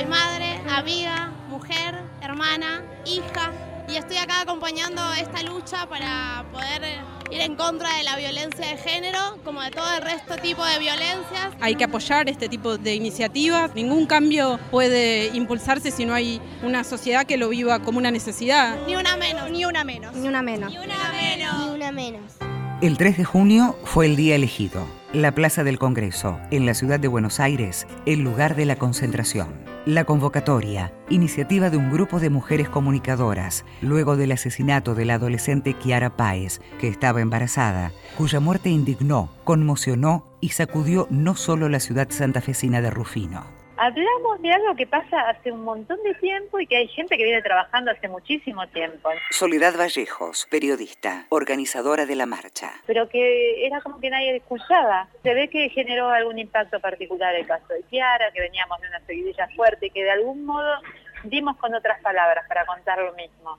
[0.00, 3.52] Soy madre, amiga, mujer, hermana, hija
[3.86, 8.78] y estoy acá acompañando esta lucha para poder ir en contra de la violencia de
[8.78, 11.52] género, como de todo el resto tipo de violencias.
[11.60, 13.74] Hay que apoyar este tipo de iniciativas.
[13.74, 18.78] Ningún cambio puede impulsarse si no hay una sociedad que lo viva como una necesidad.
[18.86, 20.14] Ni una menos, ni una menos.
[20.14, 20.70] Ni una menos.
[20.70, 21.58] Ni una menos.
[21.58, 22.32] Ni una menos.
[22.80, 24.99] El 3 de junio fue el día elegido.
[25.12, 29.48] La Plaza del Congreso, en la ciudad de Buenos Aires, el lugar de la concentración.
[29.84, 35.74] La convocatoria, iniciativa de un grupo de mujeres comunicadoras, luego del asesinato de la adolescente
[35.74, 42.06] Kiara Páez, que estaba embarazada, cuya muerte indignó, conmocionó y sacudió no solo la ciudad
[42.10, 46.76] santafesina de Rufino hablamos de algo que pasa hace un montón de tiempo y que
[46.76, 49.08] hay gente que viene trabajando hace muchísimo tiempo.
[49.30, 52.72] Soledad Vallejos, periodista, organizadora de la marcha.
[52.86, 55.08] Pero que era como que nadie escuchaba.
[55.22, 59.00] Se ve que generó algún impacto particular el caso de Kiara, que veníamos de una
[59.06, 60.74] seguidilla fuerte y que de algún modo
[61.24, 63.58] dimos con otras palabras para contar lo mismo.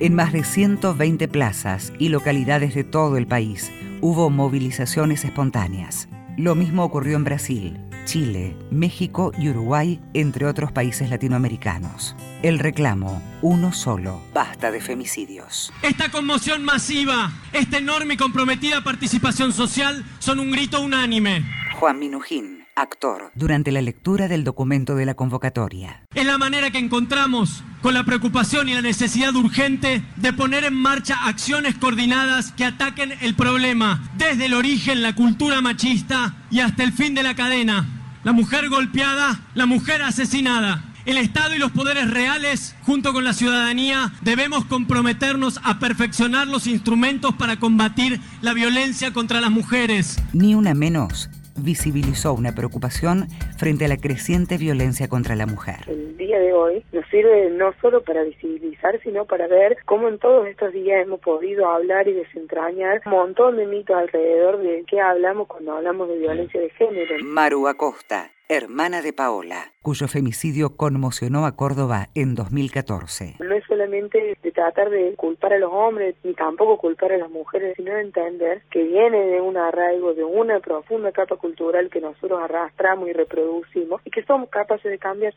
[0.00, 6.08] En más de 120 plazas y localidades de todo el país hubo movilizaciones espontáneas.
[6.36, 12.16] Lo mismo ocurrió en Brasil, Chile, México y Uruguay, entre otros países latinoamericanos.
[12.42, 15.70] El reclamo, uno solo, basta de femicidios.
[15.82, 21.44] Esta conmoción masiva, esta enorme y comprometida participación social son un grito unánime.
[21.78, 26.04] Juan Minujín, actor, durante la lectura del documento de la convocatoria.
[26.14, 30.74] Es la manera que encontramos con la preocupación y la necesidad urgente de poner en
[30.74, 36.84] marcha acciones coordinadas que ataquen el problema desde el origen, la cultura machista y hasta
[36.84, 37.97] el fin de la cadena.
[38.24, 40.84] La mujer golpeada, la mujer asesinada.
[41.06, 46.66] El Estado y los poderes reales, junto con la ciudadanía, debemos comprometernos a perfeccionar los
[46.66, 50.18] instrumentos para combatir la violencia contra las mujeres.
[50.32, 55.76] Ni una menos visibilizó una preocupación frente a la creciente violencia contra la mujer.
[55.86, 60.18] El día de hoy nos sirve no solo para visibilizar, sino para ver cómo en
[60.18, 65.00] todos estos días hemos podido hablar y desentrañar un montón de mitos alrededor de qué
[65.00, 67.14] hablamos cuando hablamos de violencia de género.
[67.24, 73.36] Maru Acosta, hermana de Paola, cuyo femicidio conmocionó a Córdoba en 2014.
[73.40, 77.30] No es solamente de tratar de culpar a los hombres ni tampoco culpar a las
[77.30, 82.00] mujeres, sino de entender que viene de un arraigo, de una profunda capa cultural que
[82.00, 85.34] nosotros arrastramos y reproducimos y que somos capaces de cambiar.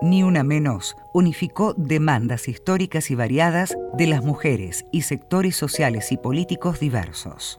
[0.00, 6.16] Ni una menos unificó demandas históricas y variadas de las mujeres y sectores sociales y
[6.16, 7.58] políticos diversos.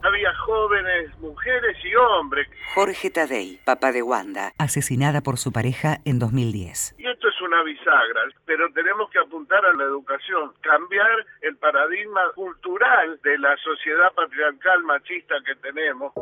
[0.66, 2.48] Jóvenes, mujeres y hombres.
[2.74, 6.96] Jorge Tadei, papá de Wanda, asesinada por su pareja en 2010.
[6.98, 12.20] Y esto es una bisagra, pero tenemos que apuntar a la educación, cambiar el paradigma
[12.34, 16.12] cultural de la sociedad patriarcal machista que tenemos.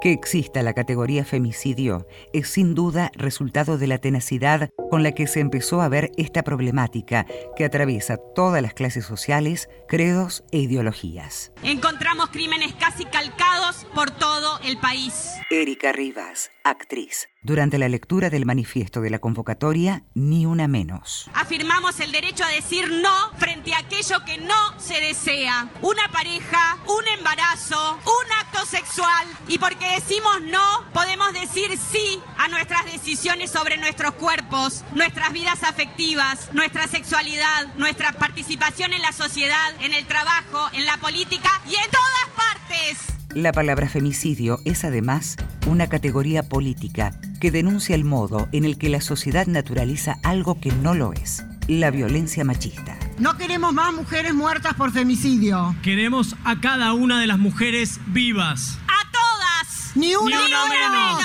[0.00, 5.26] Que exista la categoría femicidio es sin duda resultado de la tenacidad con la que
[5.26, 7.26] se empezó a ver esta problemática
[7.56, 11.52] que atraviesa todas las clases sociales, credos e ideologías.
[11.64, 15.32] Encontramos crímenes casi calcados por todo el país.
[15.50, 17.28] Erika Rivas, actriz.
[17.42, 21.30] Durante la lectura del manifiesto de la convocatoria, ni una menos.
[21.34, 25.70] Afirmamos el derecho a decir no frente a aquello que no se desea.
[25.82, 29.26] Una pareja, un embarazo, un sexual.
[29.48, 35.62] Y porque decimos no, podemos decir sí a nuestras decisiones sobre nuestros cuerpos, nuestras vidas
[35.62, 41.74] afectivas, nuestra sexualidad, nuestra participación en la sociedad, en el trabajo, en la política y
[41.74, 43.18] en todas partes.
[43.34, 45.36] La palabra femicidio es además
[45.66, 50.72] una categoría política que denuncia el modo en el que la sociedad naturaliza algo que
[50.72, 52.97] no lo es, la violencia machista.
[53.18, 55.74] No queremos más mujeres muertas por femicidio.
[55.82, 58.78] Queremos a cada una de las mujeres vivas.
[58.86, 59.92] ¡A todas!
[59.96, 61.16] ¡Ni una, Ni una menos!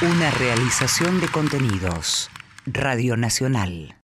[0.00, 0.14] menos!
[0.16, 2.30] Una realización de contenidos.
[2.64, 3.99] Radio Nacional.